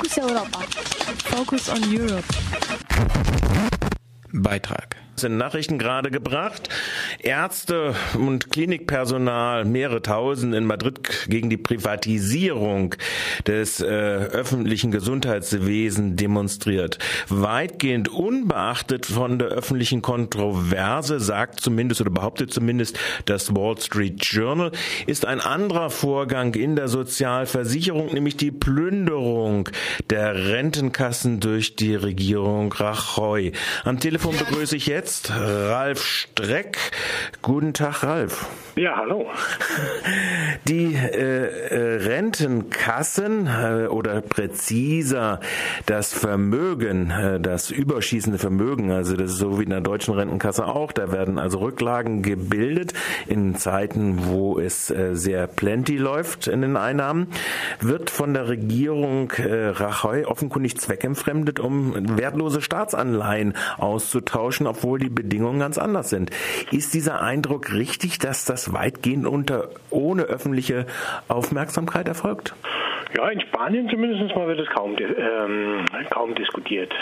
Fokus 0.00 0.18
Europa. 0.18 0.60
Focus 1.24 1.68
on 1.68 1.82
Europe. 1.94 2.24
Beitrag 4.32 4.96
in 5.22 5.36
Nachrichten 5.36 5.78
gerade 5.78 6.10
gebracht. 6.10 6.70
Ärzte 7.24 7.94
und 8.14 8.50
Klinikpersonal, 8.50 9.64
mehrere 9.64 10.02
tausend 10.02 10.54
in 10.54 10.64
Madrid 10.64 11.00
gegen 11.28 11.50
die 11.50 11.56
Privatisierung 11.56 12.94
des 13.46 13.80
äh, 13.80 13.84
öffentlichen 13.84 14.90
Gesundheitswesens 14.90 16.16
demonstriert. 16.16 16.98
Weitgehend 17.28 18.08
unbeachtet 18.08 19.06
von 19.06 19.38
der 19.38 19.48
öffentlichen 19.48 20.02
Kontroverse, 20.02 21.20
sagt 21.20 21.60
zumindest 21.60 22.00
oder 22.00 22.10
behauptet 22.10 22.52
zumindest 22.52 22.98
das 23.26 23.54
Wall 23.54 23.78
Street 23.80 24.24
Journal, 24.24 24.72
ist 25.06 25.26
ein 25.26 25.40
anderer 25.40 25.90
Vorgang 25.90 26.54
in 26.54 26.76
der 26.76 26.88
Sozialversicherung, 26.88 28.12
nämlich 28.12 28.36
die 28.36 28.52
Plünderung 28.52 29.68
der 30.08 30.34
Rentenkassen 30.34 31.40
durch 31.40 31.76
die 31.76 31.94
Regierung 31.94 32.72
Rajoy. 32.72 33.52
Am 33.84 34.00
Telefon 34.00 34.36
begrüße 34.36 34.76
ich 34.76 34.86
jetzt 34.86 35.00
jetzt 35.00 35.30
Ralf 35.30 36.04
Streck. 36.04 36.78
Guten 37.42 37.72
Tag, 37.72 38.02
Ralf. 38.02 38.46
Ja, 38.76 38.96
hallo. 38.96 39.26
Die 40.68 40.94
äh, 40.94 41.16
äh, 41.16 41.96
Rentenkassen 41.96 43.46
äh, 43.46 43.86
oder 43.86 44.20
präziser 44.20 45.40
das 45.86 46.12
Vermögen, 46.12 47.10
äh, 47.10 47.40
das 47.40 47.70
überschießende 47.70 48.38
Vermögen, 48.38 48.92
also 48.92 49.16
das 49.16 49.32
ist 49.32 49.38
so 49.38 49.58
wie 49.58 49.64
in 49.64 49.70
der 49.70 49.80
deutschen 49.80 50.14
Rentenkasse 50.14 50.66
auch, 50.66 50.92
da 50.92 51.12
werden 51.12 51.38
also 51.38 51.58
Rücklagen 51.58 52.22
gebildet 52.22 52.94
in 53.26 53.56
Zeiten, 53.56 54.26
wo 54.26 54.58
es 54.58 54.90
äh, 54.90 55.14
sehr 55.14 55.46
plenty 55.46 55.96
läuft 55.96 56.46
in 56.46 56.62
den 56.62 56.76
Einnahmen, 56.76 57.28
wird 57.80 58.08
von 58.10 58.34
der 58.34 58.48
Regierung 58.48 59.32
äh, 59.32 59.68
Rajoy 59.68 60.24
offenkundig 60.24 60.78
zweckentfremdet, 60.78 61.58
um 61.58 62.18
wertlose 62.18 62.62
Staatsanleihen 62.62 63.54
auszutauschen, 63.78 64.66
obwohl 64.66 64.98
die 64.98 65.10
Bedingungen 65.10 65.58
ganz 65.58 65.76
anders 65.76 66.10
sind. 66.10 66.30
Ist 66.70 66.92
dieser 67.00 67.22
Eindruck 67.22 67.72
richtig, 67.72 68.18
dass 68.18 68.44
das 68.44 68.74
weitgehend 68.74 69.26
unter, 69.26 69.70
ohne 69.88 70.24
öffentliche 70.24 70.84
Aufmerksamkeit 71.28 72.06
erfolgt? 72.06 72.54
Ja, 73.16 73.28
in 73.28 73.40
Spanien 73.40 73.88
zumindest 73.88 74.34
mal 74.36 74.46
wird 74.46 74.60
es 74.60 74.68
kaum, 74.68 74.96
ähm, 74.98 75.84
kaum 76.10 76.34
diskutiert. 76.36 76.92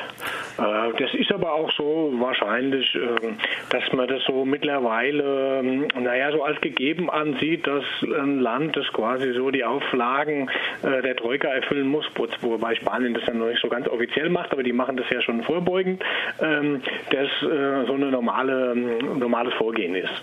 Äh, 0.58 0.98
das 0.98 1.12
ist 1.12 1.30
aber 1.30 1.52
auch 1.52 1.70
so 1.72 2.10
wahrscheinlich, 2.18 2.94
äh, 2.94 3.34
dass 3.70 3.92
man 3.92 4.08
das 4.08 4.24
so 4.24 4.46
mittlerweile, 4.46 5.58
äh, 5.58 6.00
naja, 6.00 6.32
so 6.32 6.42
als 6.42 6.58
gegeben 6.62 7.10
ansieht, 7.10 7.66
dass 7.66 7.84
ein 8.02 8.40
Land, 8.40 8.76
das 8.76 8.86
quasi 8.92 9.32
so 9.34 9.50
die 9.50 9.64
Auflagen 9.64 10.50
äh, 10.82 11.02
der 11.02 11.14
Troika 11.16 11.48
erfüllen 11.48 11.88
muss, 11.88 12.06
wobei 12.40 12.74
Spanien 12.74 13.12
das 13.12 13.24
dann 13.26 13.38
noch 13.38 13.48
nicht 13.48 13.60
so 13.60 13.68
ganz 13.68 13.86
offiziell 13.86 14.30
macht, 14.30 14.52
aber 14.52 14.62
die 14.62 14.72
machen 14.72 14.96
das 14.96 15.08
ja 15.10 15.20
schon 15.20 15.42
vorbeugend, 15.42 16.02
ähm, 16.40 16.80
dass 17.10 17.28
äh, 17.42 17.86
so 17.86 17.94
ein 17.94 18.10
normale, 18.10 18.74
normales 18.74 19.52
Vorgehen 19.54 19.94
ist. 19.94 20.22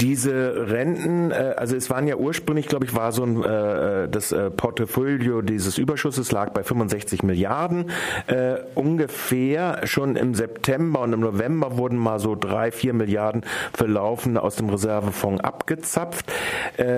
Diese 0.00 0.70
Renten, 0.70 1.30
äh, 1.30 1.54
also 1.56 1.76
es 1.76 1.90
waren 1.90 2.06
ja 2.06 2.16
ursprünglich, 2.16 2.66
glaube 2.66 2.84
ich, 2.84 2.94
war 2.94 3.12
so 3.12 3.24
ein 3.24 3.42
äh, 3.42 4.04
äh 4.04 4.08
das 4.08 4.34
Portfolio 4.56 5.42
dieses 5.42 5.78
Überschusses 5.78 6.32
lag 6.32 6.50
bei 6.50 6.62
65 6.62 7.22
Milliarden 7.22 7.90
äh, 8.26 8.56
ungefähr. 8.74 9.80
Schon 9.84 10.16
im 10.16 10.34
September 10.34 11.00
und 11.00 11.12
im 11.12 11.20
November 11.20 11.76
wurden 11.76 11.98
mal 11.98 12.18
so 12.18 12.34
drei, 12.34 12.70
vier 12.70 12.92
Milliarden 12.92 13.44
für 13.76 13.86
aus 13.96 14.56
dem 14.56 14.68
Reservefonds 14.68 15.42
abgezapft. 15.42 16.26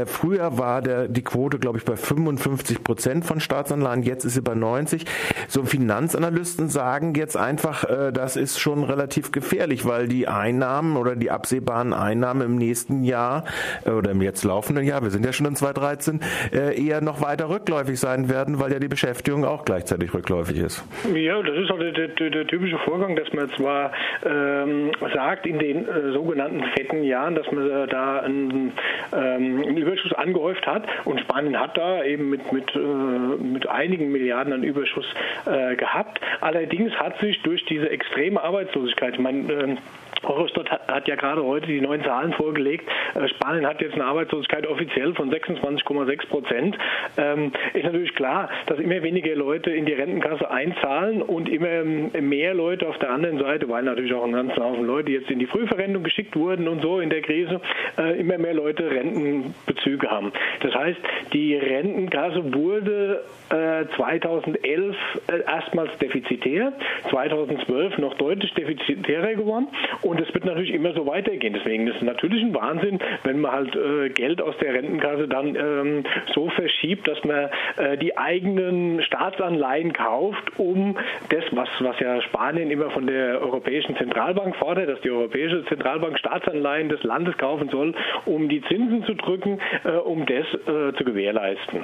Früher 0.07 0.59
war 0.59 0.83
der 0.83 1.09
die 1.09 1.23
Quote, 1.23 1.59
glaube 1.59 1.79
ich, 1.79 1.85
bei 1.85 1.97
55 1.97 2.83
Prozent 2.83 3.25
von 3.25 3.41
Staatsanleihen. 3.41 4.03
Jetzt 4.03 4.25
ist 4.25 4.35
sie 4.35 4.43
bei 4.43 4.55
90. 4.55 5.05
So 5.49 5.65
Finanzanalysten 5.65 6.69
sagen 6.69 7.15
jetzt 7.15 7.37
einfach, 7.37 7.85
das 8.13 8.37
ist 8.37 8.59
schon 8.59 8.85
relativ 8.85 9.33
gefährlich, 9.33 9.87
weil 9.87 10.09
die 10.09 10.29
Einnahmen 10.29 10.97
oder 10.97 11.17
die 11.17 11.31
absehbaren 11.31 11.93
Einnahmen 11.93 12.28
im 12.37 12.57
nächsten 12.57 13.05
Jahr 13.05 13.45
äh, 13.85 13.91
oder 13.91 14.11
im 14.13 14.23
jetzt 14.23 14.45
laufenden 14.45 14.85
Jahr, 14.85 15.03
wir 15.03 15.11
sind 15.11 15.25
ja 15.25 15.33
schon 15.33 15.47
in 15.47 15.57
2013, 15.57 16.21
äh, 16.53 16.87
eher 16.87 17.01
noch 17.01 17.21
weiter 17.21 17.49
rückläufig 17.49 17.99
sein 17.99 18.29
werden, 18.29 18.61
weil 18.61 18.73
ja 18.73 18.79
die 18.79 18.89
Beschäftigung 18.89 19.45
auch 19.45 19.65
gleichzeitig 19.65 20.13
rückläufig 20.15 20.59
ist. 20.59 20.85
Ja, 21.15 21.43
das 21.43 21.57
ist 21.57 21.71
auch 21.71 21.79
der, 21.79 21.93
der, 21.93 22.31
der 22.31 22.47
typische 22.47 22.79
Vorgang, 22.79 23.17
dass 23.17 23.33
man 23.33 23.51
zwar 23.51 23.93
ähm, 24.25 24.93
sagt, 25.15 25.47
in 25.47 25.59
den 25.59 25.89
äh, 25.89 26.13
sogenannten 26.13 26.63
fetten 26.77 27.03
Jahren, 27.03 27.35
dass 27.35 27.51
man 27.51 27.71
äh, 27.71 27.87
da 27.87 28.21
einen, 28.21 28.73
ähm, 29.13 29.63
einen, 29.67 29.77
Überschuss 29.77 30.13
angehäuft 30.13 30.67
hat 30.67 30.85
und 31.05 31.21
Spanien 31.21 31.59
hat 31.59 31.77
da 31.77 32.03
eben 32.05 32.31
mit, 32.31 32.53
mit, 32.53 32.75
äh, 32.75 32.79
mit 32.79 33.69
einigen 33.69 34.13
Milliarden 34.13 34.53
an 34.53 34.63
Überschuss 34.63 35.07
äh, 35.47 35.77
gehabt. 35.77 36.21
Allerdings 36.41 36.93
hat 36.95 37.19
sich 37.21 37.41
durch 37.43 37.65
diese 37.67 37.91
extreme 37.91 38.43
Arbeitslosigkeit, 38.43 39.15
ich 39.15 39.21
meine, 39.21 39.53
ähm, 39.53 39.79
Eurostat 40.25 40.71
hat, 40.71 40.89
hat, 40.89 41.09
ja 41.09 41.15
gerade 41.15 41.45
heute 41.45 41.67
die 41.67 41.81
neuen 41.81 42.03
Zahlen 42.03 42.18
vorgelegt. 42.35 42.89
Äh, 43.15 43.29
Spanien 43.29 43.67
hat 43.67 43.81
jetzt 43.81 43.95
eine 43.95 44.05
Arbeitslosigkeit 44.05 44.67
offiziell 44.67 45.15
von 45.15 45.31
26,6 45.31 46.29
Prozent. 46.29 46.79
Ähm, 47.17 47.53
ist 47.75 47.85
natürlich 47.85 48.15
klar, 48.15 48.49
dass 48.67 48.79
immer 48.79 49.03
weniger 49.03 49.35
Leute 49.35 49.71
in 49.71 49.87
die 49.87 49.93
Rentenkasse 49.93 50.51
einzahlen 50.51 51.23
und 51.23 51.49
immer 51.49 51.69
ähm, 51.69 52.11
mehr 52.29 52.55
Leute 52.55 52.89
auf 52.89 52.99
der 52.99 53.11
anderen 53.11 53.39
Seite, 53.39 53.69
weil 53.69 53.83
natürlich 53.83 54.13
auch 54.13 54.25
ein 54.25 54.33
ganzer 54.33 54.65
Haufen 54.65 54.85
Leute 54.85 55.13
jetzt 55.13 55.31
in 55.31 55.39
die 55.39 55.47
Frühverrentung 55.47 56.03
geschickt 56.03 56.37
wurden 56.37 56.69
und 56.69 56.83
so 56.83 57.01
in 57.01 57.11
der 57.11 57.23
Krise, 57.23 57.61
äh, 57.99 58.19
immer 58.19 58.39
mehr 58.39 58.55
Leute 58.55 58.91
Rentenbezüge 58.91 60.11
haben. 60.11 60.33
Das 60.61 60.75
heißt, 60.75 60.99
die 61.33 61.55
Rentenkasse 61.55 62.55
wurde 62.55 63.25
äh, 63.51 63.85
2011 63.97 64.97
äh, 65.29 65.41
erstmals 65.47 65.97
defizitär, 65.99 66.73
2012 67.11 67.99
noch 67.99 68.15
deutlich 68.15 68.53
defizitärer 68.55 69.35
geworden 69.35 69.69
und 70.03 70.21
es 70.21 70.33
wird 70.35 70.45
natürlich 70.45 70.73
immer 70.73 70.93
so 70.93 71.07
weitergehen. 71.07 71.55
Deswegen 71.55 71.87
ist 71.87 72.03
natürlich 72.09 72.43
ein 72.43 72.55
Wahnsinn, 72.55 72.99
wenn 73.25 73.41
man 73.41 73.53
halt 73.53 73.77
äh, 73.77 74.09
Geld 74.11 74.41
aus 74.43 74.57
der 74.59 74.75
Rentenkasse 74.75 75.29
dann 75.29 75.55
ähm, 75.55 76.05
so 76.35 76.49
verschiebt, 76.51 77.07
dass 77.07 77.23
man 77.25 77.49
äh, 77.77 77.97
die 77.99 78.17
eigenen 78.17 79.03
Staatsanleihen 79.03 79.93
kauft, 79.93 80.59
um 80.59 80.97
das, 81.29 81.45
was, 81.53 81.69
was 81.81 81.99
ja 82.01 82.21
Spanien 82.23 82.71
immer 82.71 82.91
von 82.91 83.07
der 83.07 83.41
Europäischen 83.41 83.97
Zentralbank 83.97 84.57
fordert, 84.57 84.89
dass 84.89 85.01
die 85.03 85.11
Europäische 85.11 85.65
Zentralbank 85.67 86.19
Staatsanleihen 86.19 86.89
des 86.89 87.03
Landes 87.03 87.37
kaufen 87.39 87.69
soll, 87.69 87.95
um 88.25 88.49
die 88.49 88.63
Zinsen 88.63 89.05
zu 89.05 89.15
drücken, 89.15 89.61
äh, 89.85 89.91
um 89.91 90.27
das 90.27 90.47
äh, 90.55 90.95
zu 90.97 91.05
gewährleisten. 91.05 91.81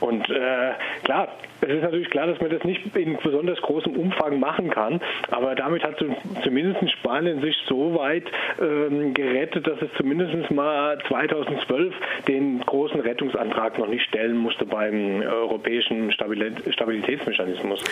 Und 0.00 0.28
äh, 0.30 0.72
klar, 1.04 1.28
es 1.62 1.68
ist 1.68 1.82
natürlich 1.82 2.10
klar, 2.10 2.26
dass 2.26 2.40
man 2.40 2.50
das 2.50 2.64
nicht 2.64 2.96
in 2.96 3.18
besonders 3.22 3.60
großem 3.60 3.94
Umfang 3.94 4.40
machen 4.40 4.70
kann, 4.70 5.00
aber 5.30 5.54
damit 5.54 5.82
hat 5.84 6.02
zumindest 6.42 6.90
Spanien 6.90 7.40
sich 7.42 7.56
so 7.68 7.94
weit 7.94 8.24
ähm, 8.60 9.12
gerettet, 9.12 9.66
dass 9.66 9.80
es 9.82 9.90
zumindest 9.96 10.50
mal 10.50 10.98
2012 11.08 11.94
den 12.28 12.60
großen 12.60 13.00
Rettungsantrag 13.00 13.78
noch 13.78 13.88
nicht 13.88 14.04
stellen 14.04 14.36
musste 14.36 14.64
beim 14.64 15.20
europäischen 15.22 16.12
Stabilitätsmechanismus. 16.12 17.84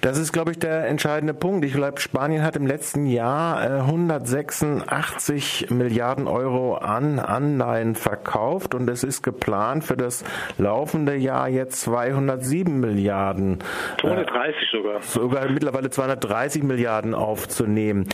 Das 0.00 0.18
ist, 0.18 0.32
glaube 0.32 0.52
ich, 0.52 0.58
der 0.58 0.86
entscheidende 0.86 1.34
Punkt. 1.34 1.64
Ich 1.64 1.72
glaube, 1.72 2.00
Spanien 2.00 2.44
hat 2.44 2.56
im 2.56 2.66
letzten 2.66 3.06
Jahr 3.06 3.64
äh, 3.64 3.80
186 3.80 5.70
Milliarden 5.70 6.28
Euro 6.28 6.76
an 6.76 7.18
Anleihen 7.18 7.94
verkauft 7.94 8.74
und 8.74 8.88
es 8.88 9.02
ist 9.02 9.22
geplant 9.22 9.84
für 9.84 9.96
das 9.96 10.24
laufende 10.58 11.16
Jahr 11.16 11.47
jetzt 11.48 11.80
207 11.82 12.80
Milliarden. 12.80 13.58
230 14.00 14.62
äh, 14.62 14.76
sogar. 14.76 15.02
Sogar 15.02 15.50
mittlerweile 15.50 15.90
230 15.90 16.62
Milliarden 16.62 17.14
aufzunehmen. 17.14 18.06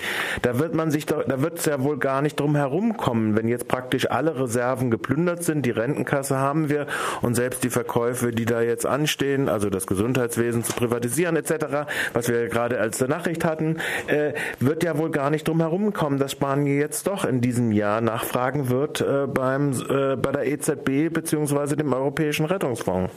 Da 0.42 0.58
wird 0.58 0.74
man 0.74 0.90
sich 0.90 1.06
da 1.06 1.42
wird 1.42 1.58
es 1.58 1.66
ja 1.66 1.82
wohl 1.82 1.98
gar 1.98 2.22
nicht 2.22 2.40
drum 2.40 2.56
herumkommen, 2.56 3.36
wenn 3.36 3.48
jetzt 3.48 3.68
praktisch 3.68 4.10
alle 4.10 4.38
Reserven 4.38 4.90
geplündert 4.90 5.42
sind, 5.42 5.66
die 5.66 5.70
Rentenkasse 5.70 6.38
haben 6.38 6.68
wir 6.68 6.86
und 7.22 7.34
selbst 7.34 7.64
die 7.64 7.70
Verkäufe, 7.70 8.30
die 8.30 8.44
da 8.44 8.60
jetzt 8.62 8.86
anstehen, 8.86 9.48
also 9.48 9.70
das 9.70 9.86
Gesundheitswesen 9.86 10.64
zu 10.64 10.72
privatisieren 10.72 11.36
etc., 11.36 11.86
was 12.12 12.28
wir 12.28 12.48
gerade 12.48 12.80
als 12.80 13.00
Nachricht 13.06 13.44
hatten, 13.44 13.78
äh, 14.06 14.32
wird 14.60 14.82
ja 14.84 14.98
wohl 14.98 15.10
gar 15.10 15.30
nicht 15.30 15.46
drum 15.48 15.60
herumkommen, 15.60 16.18
dass 16.18 16.32
Spanien 16.32 16.78
jetzt 16.78 17.06
doch 17.06 17.24
in 17.24 17.40
diesem 17.40 17.72
Jahr 17.72 18.00
nachfragen 18.00 18.68
wird 18.68 19.00
äh, 19.00 19.26
beim, 19.26 19.72
äh, 19.72 20.16
bei 20.16 20.32
der 20.32 20.46
EZB 20.46 21.12
bzw. 21.12 21.76
dem 21.76 21.92
Europäischen 21.92 22.46
Rettungsfonds. 22.46 23.12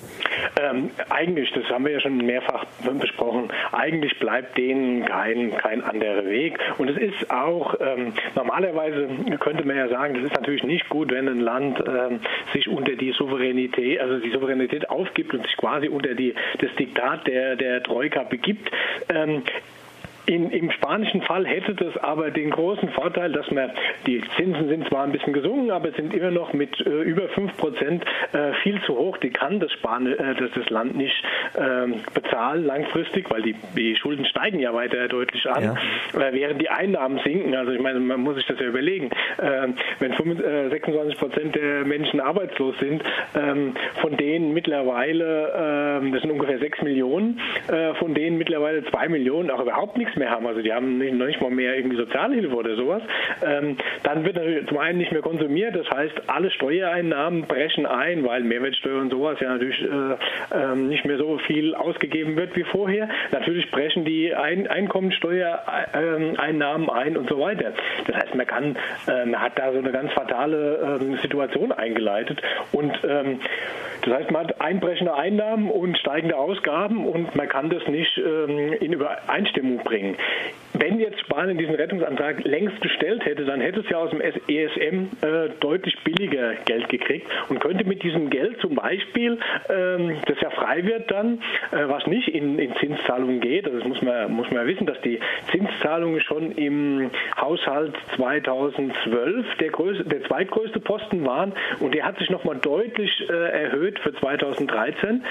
Ähm, 0.62 0.92
eigentlich, 1.10 1.52
das 1.52 1.66
haben 1.66 1.86
wir 1.86 1.94
ja 1.94 2.00
schon 2.00 2.18
mehrfach 2.18 2.66
besprochen, 3.00 3.50
eigentlich 3.72 4.18
bleibt 4.20 4.58
denen 4.58 5.06
kein, 5.06 5.56
kein 5.58 5.84
anderer 5.84 6.26
Weg. 6.26 6.58
Und 6.78 6.90
es 6.90 6.98
ist 6.98 7.30
auch, 7.32 7.76
ähm, 7.80 8.14
normalerweise 8.36 9.08
könnte 9.40 9.66
man 9.66 9.78
ja 9.78 9.88
sagen, 9.88 10.16
das 10.16 10.24
ist 10.24 10.36
natürlich 10.36 10.64
nicht 10.64 10.90
gut, 10.90 11.12
wenn 11.12 11.28
ein 11.28 11.40
Land 11.40 11.84
ähm, 11.88 12.20
sich 12.54 12.68
unter 12.68 12.96
die 12.96 13.12
Souveränität, 13.12 14.00
also 14.00 14.20
die 14.20 14.32
Souveränität 14.32 14.90
aufgibt 14.90 15.34
und 15.34 15.46
sich 15.46 15.58
quasi 15.58 15.88
unter 15.88 16.14
die, 16.16 16.34
das 16.60 16.74
Diktat 16.76 17.28
der, 17.28 17.56
der 17.56 17.84
Troika 17.84 18.24
begibt. 18.24 18.70
In, 20.28 20.52
Im 20.52 20.72
spanischen 20.72 21.22
Fall 21.22 21.48
hätte 21.48 21.74
das 21.74 21.96
aber 22.04 22.32
den 22.32 22.50
großen 22.50 22.90
Vorteil, 22.90 23.32
dass 23.32 23.50
man, 23.50 23.72
die 24.06 24.22
Zinsen 24.36 24.68
sind 24.68 24.86
zwar 24.90 25.06
ein 25.06 25.14
bisschen 25.14 25.32
gesunken, 25.32 25.72
aber 25.72 25.92
sind 25.94 26.14
immer 26.14 26.32
noch 26.32 26.52
mit 26.52 26.86
äh, 26.86 26.90
über 27.04 27.30
5 27.30 27.56
Prozent 27.56 28.04
äh, 28.34 28.52
viel 28.62 28.82
zu 28.82 28.98
hoch. 28.98 29.18
Die 29.20 29.30
kann 29.30 29.62
das, 29.62 29.72
Span 29.72 30.06
äh, 30.06 30.36
das, 30.36 30.52
das 30.54 30.70
Land 30.70 30.98
nicht 30.98 31.16
ähm, 31.58 32.02
bezahlen 32.14 32.66
langfristig, 32.66 33.32
weil 33.32 33.42
die, 33.42 33.56
die 33.78 33.96
Schulden 33.96 34.26
steigen 34.26 34.60
ja 34.60 34.74
weiter 34.74 35.08
deutlich 35.08 35.50
an, 35.50 35.64
ja. 35.64 36.20
Äh, 36.20 36.34
während 36.34 36.62
die 36.62 36.70
Einnahmen 36.70 37.20
sinken. 37.24 37.56
Also 37.56 37.72
ich 37.72 37.80
meine, 37.80 38.02
man 38.02 38.20
muss 38.20 38.36
sich 38.36 38.46
das 38.48 38.60
ja 38.60 38.66
überlegen. 38.66 39.10
Ähm, 39.42 39.76
wenn 40.00 40.12
26 40.12 40.84
äh, 41.16 41.18
Prozent 41.18 41.56
der 41.56 41.86
Menschen 41.86 42.20
arbeitslos 42.20 42.76
sind, 42.80 43.02
ähm, 43.34 43.76
von 44.02 44.18
denen 44.18 44.54
mittlerweile, 44.54 46.02
das 46.12 46.22
sind 46.22 46.32
ungefähr 46.32 46.60
6 46.60 46.82
Millionen, 46.82 47.40
äh, 47.70 47.94
von 47.96 48.14
denen 48.14 48.38
mittlerweile 48.38 48.84
2 48.84 49.08
Millionen 49.08 49.50
auch 49.50 49.62
überhaupt 49.62 49.98
nichts 49.98 50.17
mehr 50.18 50.30
haben, 50.30 50.46
also 50.48 50.62
die 50.62 50.74
haben 50.74 50.98
nicht, 50.98 51.14
noch 51.14 51.28
nicht 51.28 51.42
mal 51.42 51.52
mehr 51.52 51.76
irgendwie 51.76 51.98
Sozialhilfe 51.98 52.56
oder 52.56 52.76
sowas, 52.76 53.02
dann 53.42 54.26
wird 54.26 54.36
natürlich 54.36 54.68
zum 54.68 54.78
einen 54.78 54.98
nicht 54.98 55.12
mehr 55.12 55.22
konsumiert, 55.22 55.76
das 55.76 55.90
heißt, 55.90 56.14
alle 56.28 56.50
Steuereinnahmen 56.52 57.44
brechen 57.44 57.86
ein, 57.86 58.26
weil 58.26 58.44
Mehrwertsteuer 58.44 59.02
und 59.02 59.12
sowas 59.12 59.40
ja 59.40 59.50
natürlich 59.50 59.82
nicht 60.76 61.06
mehr 61.06 61.18
so 61.18 61.38
viel 61.40 61.76
ausgegeben 61.76 62.36
wird 62.36 62.56
wie 62.56 62.64
vorher. 62.64 63.10
Natürlich 63.32 63.70
brechen 63.72 64.06
die 64.06 64.34
Einkommensteuereinnahmen 64.34 66.90
ein 66.90 67.18
und 67.18 67.30
so 67.30 67.40
weiter. 67.40 67.74
Das 68.06 68.16
heißt, 68.16 68.36
man 68.36 68.46
kann, 68.46 68.78
man 69.08 69.42
hat 69.42 69.58
da 69.58 69.72
so 69.72 69.80
eine 69.80 69.92
ganz 69.92 70.14
fatale 70.14 71.00
Situation 71.22 71.72
eingeleitet 71.72 72.42
und 72.72 72.94
ähm, 73.08 73.40
das 74.04 74.20
heißt, 74.20 74.32
man 74.32 74.48
hat 74.48 74.62
einbrechende 74.62 75.14
Einnahmen 75.14 75.70
und 75.70 75.98
steigende 75.98 76.38
Ausgaben 76.38 77.06
und 77.06 77.36
man 77.36 77.50
kann 77.50 77.70
das 77.70 77.86
nicht 77.88 78.18
ähm, 78.18 78.74
in 78.80 78.94
Übereinstimmung 78.94 79.80
bringen. 79.80 80.07
Wenn 80.74 81.00
jetzt 81.00 81.20
Spanien 81.22 81.58
diesen 81.58 81.76
Rettungsantrag 81.76 82.44
längst 82.44 82.82
gestellt 82.82 83.26
hätte, 83.26 83.46
dann 83.46 83.62
hätte 83.62 83.80
es 83.80 83.90
ja 83.90 83.98
aus 83.98 84.12
dem 84.12 84.22
ESM 84.22 85.08
äh, 85.22 85.50
deutlich 85.60 85.98
billiger 86.04 86.54
Geld 86.66 86.90
gekriegt 86.90 87.26
und 87.50 87.60
könnte 87.60 87.84
mit 87.86 88.04
diesem 88.04 88.30
Geld 88.30 88.60
zum 88.60 88.76
Beispiel, 88.76 89.40
ähm, 89.70 90.18
das 90.26 90.40
ja 90.42 90.50
frei 90.52 90.84
wird 90.84 91.10
dann, 91.10 91.40
äh, 91.72 91.88
was 91.88 92.06
nicht 92.06 92.28
in, 92.28 92.60
in 92.60 92.76
Zinszahlungen 92.76 93.40
geht, 93.40 93.66
also 93.66 93.80
das 93.80 93.88
muss 93.88 94.02
man, 94.02 94.32
muss 94.32 94.52
man 94.52 94.68
wissen, 94.68 94.86
dass 94.86 95.00
die 95.02 95.20
Zinszahlungen 95.52 96.22
schon 96.22 96.52
im 96.52 97.10
Haushalt 97.40 97.96
2012 98.16 99.46
der, 99.60 99.70
größte, 99.70 100.04
der 100.04 100.24
zweitgrößte 100.26 100.80
Posten 100.80 101.26
waren 101.26 101.54
und 101.80 101.96
der 101.96 102.06
hat 102.06 102.20
sich 102.20 102.30
nochmal 102.30 102.58
deutlich 102.58 103.12
äh, 103.30 103.64
erhöht 103.64 103.98
für 104.00 104.14
2013. 104.14 105.24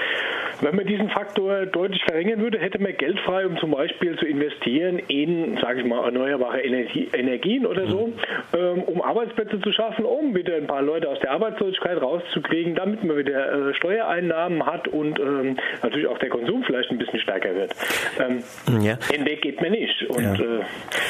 Wenn 0.61 0.75
man 0.75 0.85
diesen 0.85 1.09
Faktor 1.09 1.65
deutlich 1.65 2.03
verringern 2.03 2.41
würde, 2.41 2.59
hätte 2.59 2.79
man 2.79 2.95
Geld 2.97 3.19
frei, 3.19 3.45
um 3.45 3.57
zum 3.57 3.71
Beispiel 3.71 4.17
zu 4.17 4.25
investieren 4.25 4.99
in, 5.07 5.57
sage 5.61 5.81
ich 5.81 5.85
mal, 5.85 6.03
erneuerbare 6.03 6.61
Energie, 6.61 7.09
Energien 7.13 7.65
oder 7.65 7.87
so, 7.87 8.11
ähm, 8.53 8.83
um 8.83 9.01
Arbeitsplätze 9.01 9.59
zu 9.61 9.71
schaffen, 9.71 10.05
um 10.05 10.35
wieder 10.35 10.55
ein 10.55 10.67
paar 10.67 10.81
Leute 10.81 11.09
aus 11.09 11.19
der 11.19 11.31
Arbeitslosigkeit 11.31 12.01
rauszukriegen, 12.01 12.75
damit 12.75 13.03
man 13.03 13.17
wieder 13.17 13.69
äh, 13.69 13.73
Steuereinnahmen 13.75 14.65
hat 14.65 14.87
und 14.87 15.19
ähm, 15.19 15.57
natürlich 15.83 16.07
auch 16.07 16.17
der 16.17 16.29
Konsum 16.29 16.63
vielleicht 16.63 16.89
ein 16.89 16.97
bisschen 16.97 17.19
stärker 17.19 17.53
wird. 17.55 17.75
Ähm, 18.19 18.43
ja. 18.81 18.97
Den 19.11 19.25
Weg 19.25 19.41
geht 19.41 19.61
man 19.61 19.71
nicht. 19.71 20.03
Und 20.09 20.23
ja. 20.23 20.33
äh, 20.33 20.61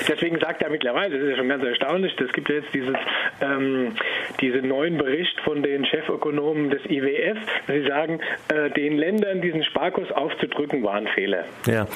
deswegen 0.08 0.40
sagt 0.40 0.62
er 0.62 0.70
mittlerweile, 0.70 1.16
das 1.16 1.24
ist 1.24 1.30
ja 1.32 1.38
schon 1.38 1.50
ganz 1.50 1.64
erstaunlich, 1.64 2.14
es 2.20 2.34
gibt 2.34 2.50
jetzt 2.50 2.74
dieses, 2.74 2.96
ähm, 3.42 3.94
diesen 4.42 4.68
neuen 4.68 4.98
Bericht 4.98 5.40
von 5.42 5.64
den 5.64 5.86
Chefökonomen 5.86 6.70
des 6.70 6.84
IWF, 6.86 7.38
sie 7.68 7.88
sagen, 7.88 8.20
äh, 8.54 8.70
den 8.72 8.98
Ländern 8.98 9.37
diesen 9.42 9.64
Sparkurs 9.64 10.12
aufzudrücken, 10.12 10.84
war 10.84 10.94
ein 10.94 11.08
Fehler. 11.08 11.46
Ja, 11.66 11.88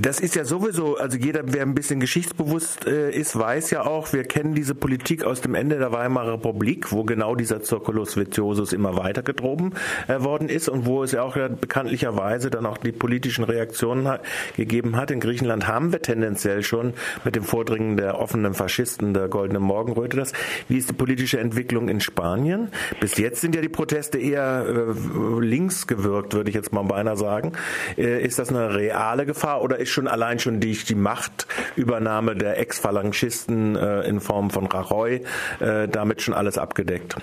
das 0.00 0.20
ist 0.20 0.34
ja 0.36 0.44
sowieso, 0.44 0.96
also 0.96 1.16
jeder, 1.18 1.42
wer 1.46 1.62
ein 1.62 1.74
bisschen 1.74 2.00
geschichtsbewusst 2.00 2.86
äh, 2.86 3.10
ist, 3.10 3.38
weiß 3.38 3.70
ja 3.70 3.86
auch, 3.86 4.12
wir 4.12 4.24
kennen 4.24 4.54
diese 4.54 4.74
Politik 4.74 5.24
aus 5.24 5.40
dem 5.40 5.54
Ende 5.54 5.78
der 5.78 5.92
Weimarer 5.92 6.34
Republik, 6.34 6.92
wo 6.92 7.04
genau 7.04 7.34
dieser 7.34 7.60
Circulus 7.62 8.16
Viciosus 8.16 8.72
immer 8.72 8.96
weiter 8.96 9.22
getroben 9.22 9.74
äh, 10.08 10.20
worden 10.20 10.48
ist 10.48 10.68
und 10.68 10.86
wo 10.86 11.02
es 11.02 11.12
ja 11.12 11.22
auch 11.22 11.36
bekanntlicherweise 11.36 12.50
dann 12.50 12.66
auch 12.66 12.78
die 12.78 12.92
politischen 12.92 13.44
Reaktionen 13.44 14.18
gegeben 14.56 14.96
hat. 14.96 15.10
In 15.10 15.20
Griechenland 15.20 15.66
haben 15.66 15.92
wir 15.92 16.02
tendenziell 16.02 16.62
schon 16.62 16.94
mit 17.24 17.36
dem 17.36 17.42
Vordringen 17.42 17.96
der 17.96 18.18
offenen 18.18 18.54
Faschisten 18.54 19.14
der 19.14 19.28
goldenen 19.28 19.62
Morgenröte 19.62 20.16
das. 20.16 20.32
Wie 20.68 20.78
ist 20.78 20.90
die 20.90 20.94
politische 20.94 21.38
Entwicklung 21.38 21.88
in 21.88 22.00
Spanien? 22.00 22.70
Bis 23.00 23.16
jetzt 23.18 23.40
sind 23.40 23.54
ja 23.54 23.60
die 23.60 23.68
Proteste 23.68 24.18
eher 24.18 24.66
äh, 24.66 25.40
links 25.40 25.86
gewirkt, 25.86 26.34
würde 26.34 26.50
ich 26.50 26.54
jetzt 26.54 26.72
mal 26.72 26.85
beinahe 26.86 27.16
sagen. 27.16 27.52
Äh, 27.96 28.22
ist 28.22 28.38
das 28.38 28.50
eine 28.50 28.74
reale 28.74 29.26
Gefahr 29.26 29.62
oder 29.62 29.78
ist 29.78 29.90
schon 29.90 30.08
allein 30.08 30.38
schon 30.38 30.60
die, 30.60 30.72
die 30.72 30.94
Machtübernahme 30.94 32.36
der 32.36 32.58
Ex-Phalangisten 32.58 33.76
äh, 33.76 34.02
in 34.02 34.20
Form 34.20 34.50
von 34.50 34.66
Rajoy 34.66 35.22
äh, 35.60 35.88
damit 35.88 36.22
schon 36.22 36.34
alles 36.34 36.58
abgedeckt? 36.58 37.16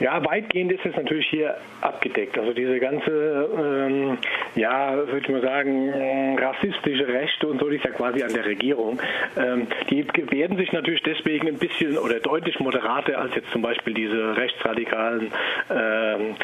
Ja, 0.00 0.24
weitgehend 0.24 0.70
ist 0.70 0.86
es 0.86 0.94
natürlich 0.94 1.26
hier 1.28 1.56
abgedeckt. 1.80 2.38
Also 2.38 2.52
diese 2.52 2.78
ganze, 2.78 3.48
ähm, 3.58 4.18
ja, 4.54 4.96
würde 4.96 5.18
ich 5.18 5.28
mal 5.28 5.42
sagen, 5.42 6.38
rassistische 6.38 7.08
Rechte 7.08 7.48
und 7.48 7.60
so, 7.60 7.68
die 7.68 7.76
ist 7.76 7.84
ja 7.84 7.90
quasi 7.90 8.22
an 8.22 8.32
der 8.32 8.44
Regierung. 8.44 9.00
Ähm, 9.36 9.66
die 9.90 10.06
werden 10.30 10.56
sich 10.56 10.72
natürlich 10.72 11.02
deswegen 11.02 11.48
ein 11.48 11.58
bisschen 11.58 11.98
oder 11.98 12.20
deutlich 12.20 12.60
moderater 12.60 13.18
als 13.18 13.34
jetzt 13.34 13.50
zum 13.50 13.62
Beispiel 13.62 13.94
diese 13.94 14.36
Rechtsradikalen 14.36 15.32
ähm, 15.70 16.36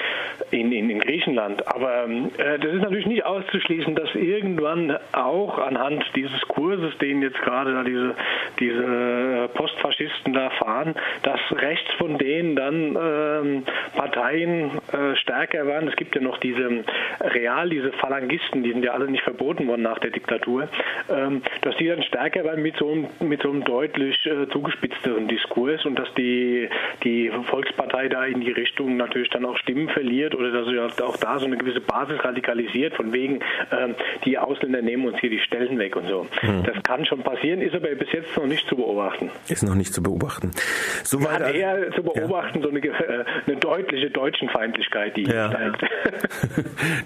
in, 0.50 0.72
in, 0.72 0.90
in, 0.90 0.98
Griechenland. 0.98 1.66
Aber 1.68 2.06
äh, 2.08 2.58
das 2.58 2.72
ist 2.72 2.82
natürlich 2.82 3.06
nicht 3.06 3.24
auszuschließen, 3.24 3.94
dass 3.94 4.14
irgendwann 4.14 4.98
auch 5.12 5.58
anhand 5.58 6.04
dieses 6.16 6.40
Kurses, 6.48 6.96
den 6.98 7.22
jetzt 7.22 7.40
gerade 7.42 7.84
diese, 7.84 8.14
diese 8.58 9.48
Postfaschisten 9.54 10.32
da 10.32 10.50
fahren, 10.50 10.94
dass 11.22 11.40
rechts 11.52 11.92
von 11.98 12.18
denen 12.18 12.56
dann 12.56 12.96
äh, 12.96 13.43
ähm, 13.44 13.64
Parteien 13.94 14.70
äh, 14.92 15.16
stärker 15.16 15.66
waren. 15.66 15.88
Es 15.88 15.96
gibt 15.96 16.14
ja 16.14 16.20
noch 16.20 16.38
diese 16.38 16.84
Real, 17.20 17.68
diese 17.70 17.92
Phalangisten, 17.92 18.62
die 18.62 18.72
sind 18.72 18.84
ja 18.84 18.92
alle 18.92 19.10
nicht 19.10 19.22
verboten 19.22 19.66
worden 19.66 19.82
nach 19.82 19.98
der 19.98 20.10
Diktatur, 20.10 20.68
ähm, 21.08 21.42
dass 21.62 21.76
die 21.76 21.88
dann 21.88 22.02
stärker 22.02 22.44
waren 22.44 22.62
mit 22.62 22.76
so 22.76 22.90
einem, 22.90 23.06
mit 23.20 23.42
so 23.42 23.50
einem 23.50 23.64
deutlich 23.64 24.18
äh, 24.26 24.48
zugespitzteren 24.50 25.28
Diskurs 25.28 25.84
und 25.84 25.98
dass 25.98 26.12
die, 26.14 26.68
die 27.02 27.30
Volkspartei 27.46 28.08
da 28.08 28.24
in 28.24 28.40
die 28.40 28.50
Richtung 28.50 28.96
natürlich 28.96 29.30
dann 29.30 29.44
auch 29.44 29.56
Stimmen 29.58 29.88
verliert 29.88 30.34
oder 30.34 30.50
dass 30.50 30.68
sie 30.68 30.78
auch 30.78 31.16
da 31.16 31.38
so 31.38 31.46
eine 31.46 31.56
gewisse 31.56 31.80
Basis 31.80 32.22
radikalisiert, 32.24 32.94
von 32.94 33.12
wegen, 33.12 33.40
ähm, 33.70 33.94
die 34.24 34.38
Ausländer 34.38 34.82
nehmen 34.82 35.06
uns 35.06 35.18
hier 35.20 35.30
die 35.30 35.40
Stellen 35.40 35.78
weg 35.78 35.96
und 35.96 36.08
so. 36.08 36.26
Hm. 36.40 36.64
Das 36.64 36.82
kann 36.82 37.04
schon 37.04 37.22
passieren, 37.22 37.60
ist 37.60 37.74
aber 37.74 37.88
bis 37.88 38.10
jetzt 38.12 38.36
noch 38.36 38.46
nicht 38.46 38.66
zu 38.68 38.76
beobachten. 38.76 39.30
Ist 39.48 39.62
noch 39.62 39.74
nicht 39.74 39.92
zu 39.92 40.02
beobachten. 40.02 40.50
Soweit 41.04 41.40
ja, 41.40 41.50
eher 41.50 41.90
zu 41.92 42.02
beobachten, 42.02 42.58
ja. 42.58 42.64
so 42.64 42.68
eine, 42.70 42.80
äh, 42.80 43.24
eine 43.46 43.56
deutliche 43.56 44.10
Deutschenfeindlichkeit, 44.10 45.16
die 45.16 45.24
ja. 45.24 45.50
steigt. 45.50 45.84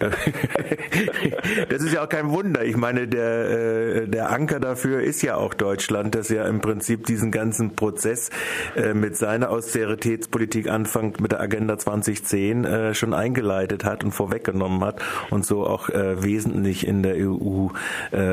das 1.68 1.82
ist 1.82 1.92
ja 1.92 2.04
auch 2.04 2.08
kein 2.08 2.30
Wunder. 2.30 2.64
Ich 2.64 2.76
meine, 2.76 3.08
der, 3.08 3.50
äh, 3.50 4.08
der 4.08 4.30
Anker 4.30 4.60
dafür 4.60 5.02
ist 5.02 5.22
ja 5.22 5.36
auch 5.36 5.54
Deutschland, 5.54 6.14
das 6.14 6.28
ja 6.28 6.46
im 6.46 6.60
Prinzip 6.60 7.06
diesen 7.06 7.30
ganzen 7.30 7.74
Prozess 7.74 8.30
äh, 8.76 8.94
mit 8.94 9.16
seiner 9.16 9.50
Austeritätspolitik 9.50 10.68
Anfang 10.68 11.14
mit 11.20 11.32
der 11.32 11.40
Agenda 11.40 11.78
2010 11.78 12.64
äh, 12.64 12.94
schon 12.94 13.14
eingeleitet 13.14 13.84
hat 13.84 14.04
und 14.04 14.12
vorweggenommen 14.12 14.84
hat 14.84 15.00
und 15.30 15.46
so 15.46 15.66
auch 15.66 15.88
wesentlich 15.88 16.86
in 16.86 17.02
der 17.02 17.16
EU 17.16 17.68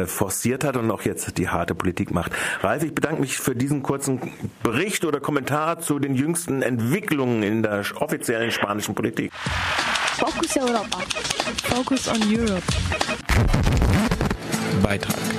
forciert 0.05 0.63
hat 0.63 0.77
und 0.77 0.89
auch 0.91 1.01
jetzt 1.03 1.37
die 1.37 1.49
harte 1.49 1.75
Politik 1.75 2.11
macht. 2.11 2.31
Ralf, 2.61 2.83
ich 2.83 2.93
bedanke 2.93 3.21
mich 3.21 3.37
für 3.37 3.55
diesen 3.55 3.83
kurzen 3.83 4.19
Bericht 4.63 5.05
oder 5.05 5.19
Kommentar 5.19 5.79
zu 5.79 5.99
den 5.99 6.15
jüngsten 6.15 6.61
Entwicklungen 6.61 7.43
in 7.43 7.63
der 7.63 7.83
offiziellen 7.95 8.51
spanischen 8.51 8.95
Politik. 8.95 9.31
Focus 10.17 10.57
Europa. 10.57 10.99
Focus 11.63 12.07
on 12.07 12.21
Europe. 12.31 12.63
Beitrag 14.81 15.35